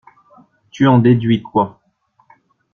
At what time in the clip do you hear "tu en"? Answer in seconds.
0.71-0.97